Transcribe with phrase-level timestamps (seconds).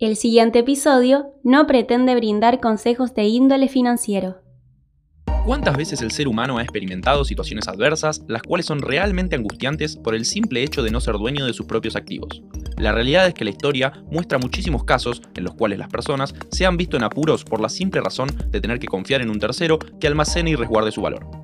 [0.00, 4.36] El siguiente episodio no pretende brindar consejos de índole financiero.
[5.44, 10.14] ¿Cuántas veces el ser humano ha experimentado situaciones adversas, las cuales son realmente angustiantes por
[10.14, 12.42] el simple hecho de no ser dueño de sus propios activos?
[12.76, 16.64] La realidad es que la historia muestra muchísimos casos en los cuales las personas se
[16.64, 19.80] han visto en apuros por la simple razón de tener que confiar en un tercero
[19.98, 21.37] que almacene y resguarde su valor.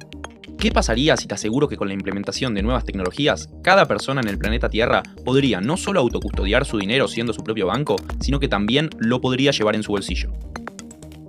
[0.65, 4.29] ¿Qué pasaría si te aseguro que con la implementación de nuevas tecnologías, cada persona en
[4.29, 8.49] el planeta Tierra podría no solo autocustodiar su dinero siendo su propio banco, sino que
[8.49, 10.33] también lo podría llevar en su bolsillo?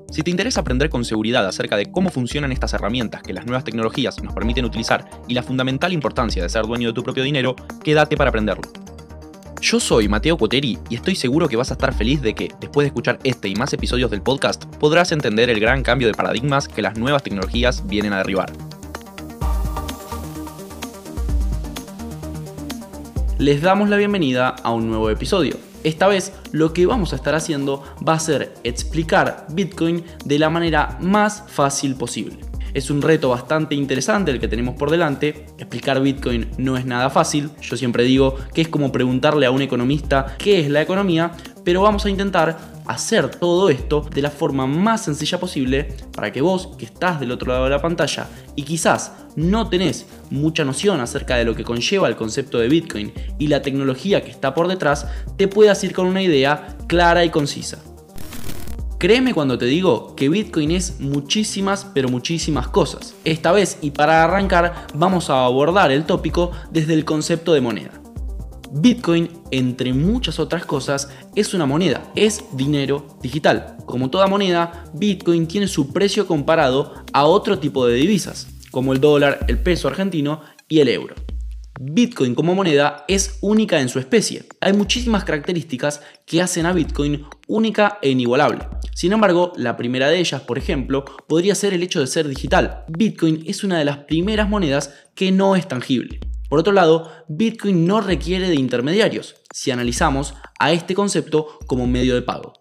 [0.10, 3.66] Si te interesa aprender con seguridad acerca de cómo funcionan estas herramientas que las nuevas
[3.66, 7.58] tecnologías nos permiten utilizar y la fundamental importancia de ser dueño de tu propio dinero,
[7.84, 8.64] quédate para aprenderlo.
[9.60, 12.86] Yo soy Mateo Coteri y estoy seguro que vas a estar feliz de que, después
[12.86, 16.70] de escuchar este y más episodios del podcast, podrás entender el gran cambio de paradigmas
[16.70, 18.54] que las nuevas tecnologías vienen a derribar.
[23.38, 25.58] Les damos la bienvenida a un nuevo episodio.
[25.84, 30.50] Esta vez lo que vamos a estar haciendo va a ser explicar Bitcoin de la
[30.50, 32.38] manera más fácil posible.
[32.74, 35.48] Es un reto bastante interesante el que tenemos por delante.
[35.58, 37.50] Explicar Bitcoin no es nada fácil.
[37.62, 41.32] Yo siempre digo que es como preguntarle a un economista qué es la economía,
[41.66, 46.42] pero vamos a intentar hacer todo esto de la forma más sencilla posible para que
[46.42, 51.00] vos, que estás del otro lado de la pantalla y quizás no tenés mucha noción
[51.02, 54.68] acerca de lo que conlleva el concepto de Bitcoin y la tecnología que está por
[54.68, 57.80] detrás, te puedas ir con una idea clara y concisa.
[58.98, 63.14] Créeme cuando te digo que Bitcoin es muchísimas, pero muchísimas cosas.
[63.26, 68.05] Esta vez y para arrancar vamos a abordar el tópico desde el concepto de moneda.
[68.72, 73.78] Bitcoin, entre muchas otras cosas, es una moneda, es dinero digital.
[73.86, 79.00] Como toda moneda, Bitcoin tiene su precio comparado a otro tipo de divisas, como el
[79.00, 81.16] dólar, el peso argentino y el euro.
[81.80, 84.46] Bitcoin como moneda es única en su especie.
[84.62, 88.66] Hay muchísimas características que hacen a Bitcoin única e inigualable.
[88.94, 92.86] Sin embargo, la primera de ellas, por ejemplo, podría ser el hecho de ser digital.
[92.88, 96.20] Bitcoin es una de las primeras monedas que no es tangible.
[96.56, 102.16] Por otro lado, Bitcoin no requiere de intermediarios, si analizamos a este concepto como medio
[102.16, 102.54] de pago.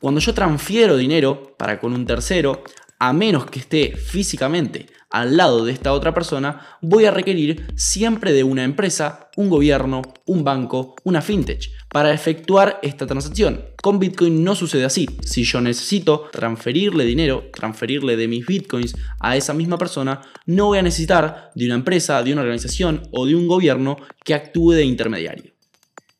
[0.00, 2.62] Cuando yo transfiero dinero para con un tercero,
[3.00, 8.32] a menos que esté físicamente al lado de esta otra persona, voy a requerir siempre
[8.32, 13.64] de una empresa, un gobierno, un banco, una fintech, para efectuar esta transacción.
[13.82, 15.08] Con Bitcoin no sucede así.
[15.22, 20.78] Si yo necesito transferirle dinero, transferirle de mis Bitcoins a esa misma persona, no voy
[20.78, 24.84] a necesitar de una empresa, de una organización o de un gobierno que actúe de
[24.84, 25.52] intermediario.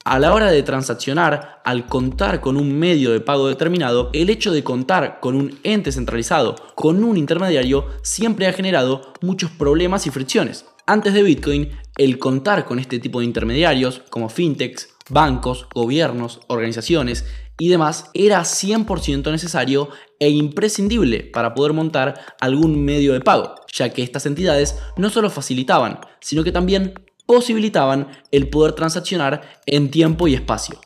[0.05, 4.51] A la hora de transaccionar, al contar con un medio de pago determinado, el hecho
[4.51, 10.11] de contar con un ente centralizado, con un intermediario, siempre ha generado muchos problemas y
[10.11, 10.67] fricciones.
[10.87, 17.25] Antes de Bitcoin, el contar con este tipo de intermediarios, como fintechs, bancos, gobiernos, organizaciones
[17.57, 19.89] y demás, era 100% necesario
[20.19, 25.31] e imprescindible para poder montar algún medio de pago, ya que estas entidades no solo
[25.31, 26.95] facilitaban, sino que también
[27.27, 30.81] posibilitaban el poder transaccionar en tiempo y espacio.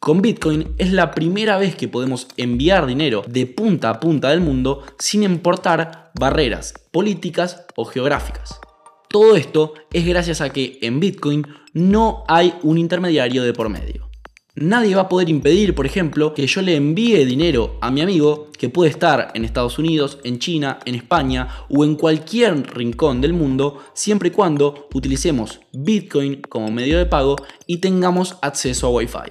[0.00, 4.40] Con Bitcoin es la primera vez que podemos enviar dinero de punta a punta del
[4.40, 8.60] mundo sin importar barreras políticas o geográficas.
[9.08, 14.05] Todo esto es gracias a que en Bitcoin no hay un intermediario de por medio.
[14.58, 18.48] Nadie va a poder impedir, por ejemplo, que yo le envíe dinero a mi amigo
[18.58, 23.34] que puede estar en Estados Unidos, en China, en España o en cualquier rincón del
[23.34, 27.36] mundo, siempre y cuando utilicemos Bitcoin como medio de pago
[27.66, 29.30] y tengamos acceso a Wi-Fi.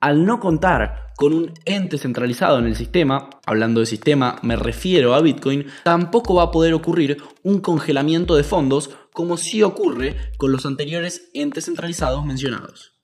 [0.00, 5.14] Al no contar con un ente centralizado en el sistema, hablando de sistema me refiero
[5.14, 10.52] a Bitcoin, tampoco va a poder ocurrir un congelamiento de fondos como sí ocurre con
[10.52, 12.94] los anteriores entes centralizados mencionados.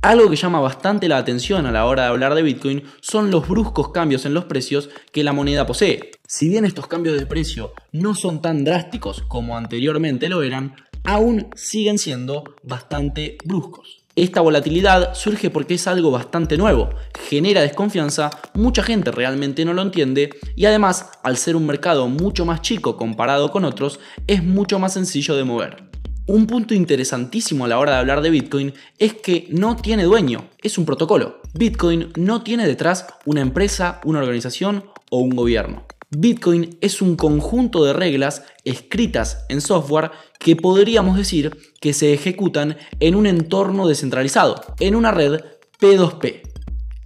[0.00, 3.48] Algo que llama bastante la atención a la hora de hablar de Bitcoin son los
[3.48, 6.12] bruscos cambios en los precios que la moneda posee.
[6.24, 11.48] Si bien estos cambios de precio no son tan drásticos como anteriormente lo eran, aún
[11.56, 14.04] siguen siendo bastante bruscos.
[14.14, 16.90] Esta volatilidad surge porque es algo bastante nuevo,
[17.28, 22.44] genera desconfianza, mucha gente realmente no lo entiende y además, al ser un mercado mucho
[22.44, 25.87] más chico comparado con otros, es mucho más sencillo de mover.
[26.28, 30.50] Un punto interesantísimo a la hora de hablar de Bitcoin es que no tiene dueño,
[30.62, 31.40] es un protocolo.
[31.54, 35.86] Bitcoin no tiene detrás una empresa, una organización o un gobierno.
[36.10, 42.76] Bitcoin es un conjunto de reglas escritas en software que podríamos decir que se ejecutan
[43.00, 45.40] en un entorno descentralizado, en una red
[45.80, 46.42] P2P.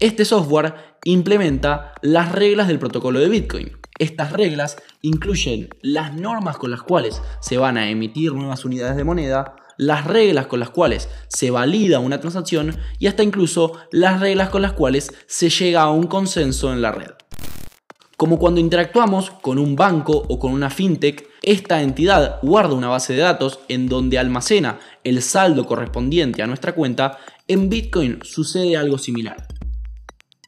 [0.01, 0.75] Este software
[1.05, 3.82] implementa las reglas del protocolo de Bitcoin.
[4.03, 9.05] Estas reglas incluyen las normas con las cuales se van a emitir nuevas unidades de
[9.05, 14.49] moneda, las reglas con las cuales se valida una transacción y hasta incluso las reglas
[14.49, 17.13] con las cuales se llega a un consenso en la red.
[18.17, 23.13] Como cuando interactuamos con un banco o con una fintech, esta entidad guarda una base
[23.13, 28.99] de datos en donde almacena el saldo correspondiente a nuestra cuenta, en Bitcoin sucede algo
[28.99, 29.47] similar.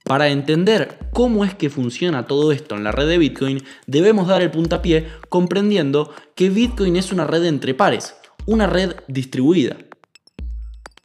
[0.05, 4.43] Para entender cómo es que funciona todo esto en la red de Bitcoin, debemos dar
[4.43, 8.15] el puntapié comprendiendo que Bitcoin es una red entre pares,
[8.45, 9.79] una red distribuida.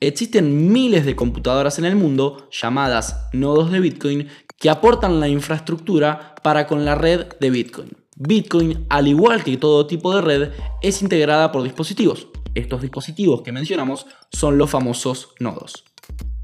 [0.02, 4.28] Existen miles de computadoras en el mundo, llamadas nodos de Bitcoin,
[4.60, 7.92] que aportan la infraestructura para con la red de Bitcoin.
[8.18, 12.28] Bitcoin, al igual que todo tipo de red, es integrada por dispositivos.
[12.54, 15.86] Estos dispositivos que mencionamos son los famosos nodos.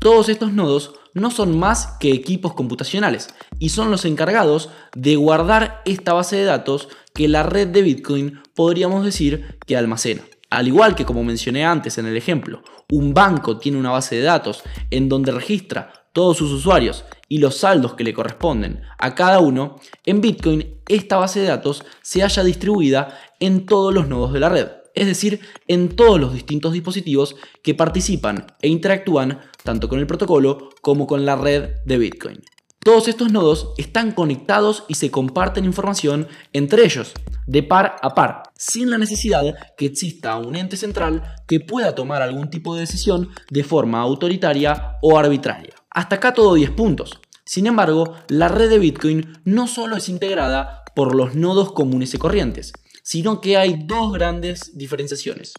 [0.05, 5.81] Todos estos nodos no son más que equipos computacionales y son los encargados de guardar
[5.83, 10.21] esta base de datos que la red de Bitcoin podríamos decir que almacena.
[10.51, 12.61] Al igual que como mencioné antes en el ejemplo,
[12.91, 14.61] un banco tiene una base de datos
[14.91, 19.77] en donde registra todos sus usuarios y los saldos que le corresponden a cada uno,
[20.05, 24.49] en Bitcoin esta base de datos se halla distribuida en todos los nodos de la
[24.49, 30.07] red es decir, en todos los distintos dispositivos que participan e interactúan tanto con el
[30.07, 32.41] protocolo como con la red de Bitcoin.
[32.85, 37.13] Todos estos nodos están conectados y se comparten información entre ellos,
[37.47, 42.21] de par a par, sin la necesidad que exista un ente central que pueda tomar
[42.21, 45.73] algún tipo de decisión de forma autoritaria o arbitraria.
[45.89, 47.19] Hasta acá todo 10 puntos.
[47.43, 52.19] Sin embargo, la red de Bitcoin no solo es integrada por los nodos comunes y
[52.19, 52.71] corrientes,
[53.05, 55.53] sino que hay dos grandes diferenciaciones.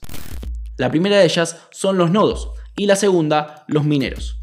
[0.77, 4.41] La primera de ellas son los nodos y la segunda los mineros.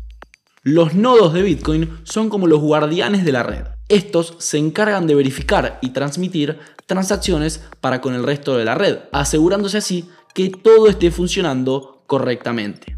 [0.63, 3.65] Los nodos de Bitcoin son como los guardianes de la red.
[3.89, 8.99] Estos se encargan de verificar y transmitir transacciones para con el resto de la red,
[9.11, 12.97] asegurándose así que todo esté funcionando correctamente.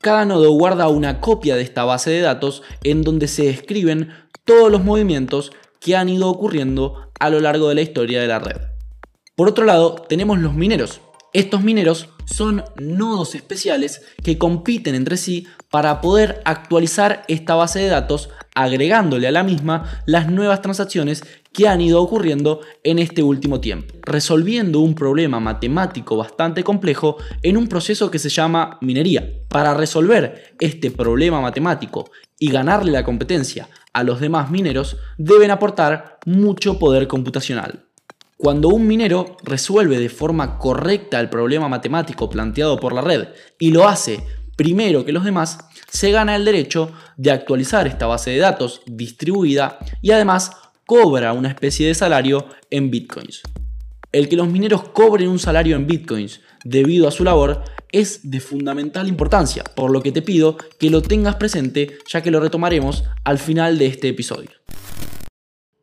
[0.00, 4.10] Cada nodo guarda una copia de esta base de datos en donde se escriben
[4.44, 8.38] todos los movimientos que han ido ocurriendo a lo largo de la historia de la
[8.38, 8.73] red.
[9.36, 11.00] Por otro lado, tenemos los mineros.
[11.32, 17.88] Estos mineros son nodos especiales que compiten entre sí para poder actualizar esta base de
[17.88, 23.60] datos agregándole a la misma las nuevas transacciones que han ido ocurriendo en este último
[23.60, 29.28] tiempo, resolviendo un problema matemático bastante complejo en un proceso que se llama minería.
[29.48, 32.08] Para resolver este problema matemático
[32.38, 37.84] y ganarle la competencia a los demás mineros, deben aportar mucho poder computacional.
[38.36, 43.28] Cuando un minero resuelve de forma correcta el problema matemático planteado por la red
[43.58, 44.24] y lo hace
[44.56, 45.58] primero que los demás,
[45.88, 50.52] se gana el derecho de actualizar esta base de datos distribuida y además
[50.86, 53.42] cobra una especie de salario en bitcoins.
[54.12, 58.40] El que los mineros cobren un salario en bitcoins debido a su labor es de
[58.40, 63.04] fundamental importancia, por lo que te pido que lo tengas presente ya que lo retomaremos
[63.24, 64.50] al final de este episodio.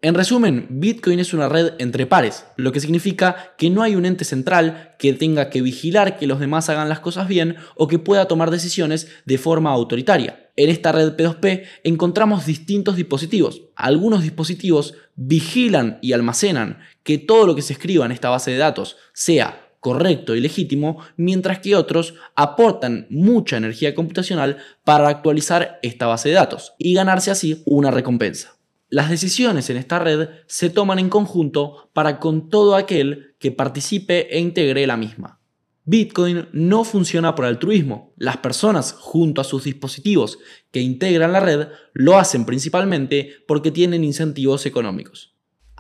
[0.04, 4.08] En resumen, Bitcoin es una red entre pares, lo que significa que no hay un
[4.08, 8.00] ente central que tenga que vigilar que los demás hagan las cosas bien o que
[8.00, 10.50] pueda tomar decisiones de forma autoritaria.
[10.56, 13.62] En esta red P2P encontramos distintos dispositivos.
[13.76, 18.58] Algunos dispositivos vigilan y almacenan que todo lo que se escriba en esta base de
[18.58, 26.08] datos sea correcto y legítimo, mientras que otros aportan mucha energía computacional para actualizar esta
[26.08, 28.61] base de datos y ganarse así una recompensa.
[28.94, 34.28] Las decisiones en esta red se toman en conjunto para con todo aquel que participe
[34.36, 35.40] e integre la misma.
[35.86, 38.14] Bitcoin no funciona por altruismo.
[38.18, 40.40] Las personas junto a sus dispositivos
[40.72, 45.31] que integran la red lo hacen principalmente porque tienen incentivos económicos.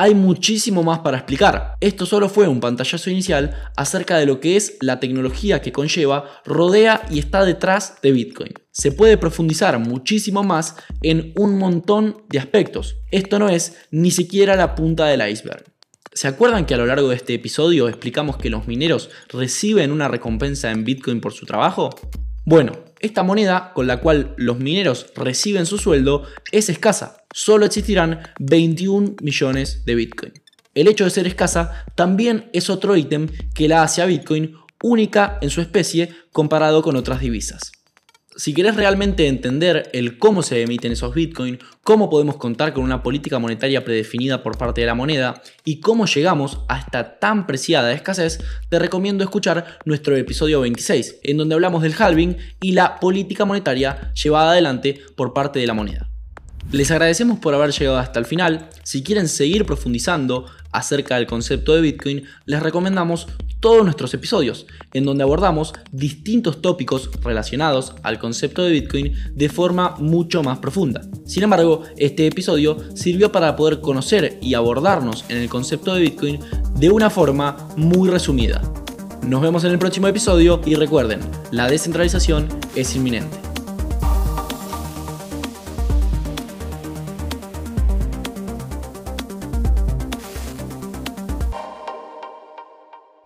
[0.01, 1.75] Hay muchísimo más para explicar.
[1.79, 6.41] Esto solo fue un pantallazo inicial acerca de lo que es la tecnología que conlleva,
[6.43, 8.51] rodea y está detrás de Bitcoin.
[8.71, 12.97] Se puede profundizar muchísimo más en un montón de aspectos.
[13.11, 15.65] Esto no es ni siquiera la punta del iceberg.
[16.11, 20.07] ¿Se acuerdan que a lo largo de este episodio explicamos que los mineros reciben una
[20.07, 21.91] recompensa en Bitcoin por su trabajo?
[22.43, 28.19] Bueno, esta moneda con la cual los mineros reciben su sueldo es escasa, solo existirán
[28.39, 30.33] 21 millones de Bitcoin.
[30.73, 35.37] El hecho de ser escasa también es otro ítem que la hace a Bitcoin única
[35.41, 37.71] en su especie comparado con otras divisas.
[38.37, 43.03] Si querés realmente entender el cómo se emiten esos Bitcoin, cómo podemos contar con una
[43.03, 47.91] política monetaria predefinida por parte de la moneda y cómo llegamos a esta tan preciada
[47.91, 53.43] escasez, te recomiendo escuchar nuestro episodio 26, en donde hablamos del halving y la política
[53.43, 56.10] monetaria llevada adelante por parte de la moneda.
[56.71, 58.69] Les agradecemos por haber llegado hasta el final.
[58.83, 63.27] Si quieren seguir profundizando acerca del concepto de Bitcoin, les recomendamos
[63.59, 69.97] todos nuestros episodios, en donde abordamos distintos tópicos relacionados al concepto de Bitcoin de forma
[69.99, 71.01] mucho más profunda.
[71.25, 76.39] Sin embargo, este episodio sirvió para poder conocer y abordarnos en el concepto de Bitcoin
[76.75, 78.61] de una forma muy resumida.
[79.27, 81.19] Nos vemos en el próximo episodio y recuerden,
[81.51, 83.50] la descentralización es inminente.